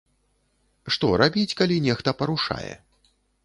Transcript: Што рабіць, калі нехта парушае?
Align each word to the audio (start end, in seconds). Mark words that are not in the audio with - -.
Што 0.95 1.11
рабіць, 1.23 1.57
калі 1.61 1.77
нехта 1.91 2.09
парушае? 2.23 2.73